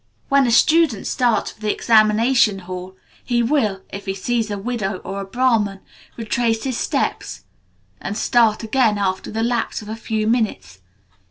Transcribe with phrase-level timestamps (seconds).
[0.29, 4.97] When a student starts for the examination hall, he will, if he sees a widow
[5.03, 5.79] or a Brahman,
[6.17, 7.43] retrace his steps,
[7.99, 10.79] and start again after the lapse of a few minutes.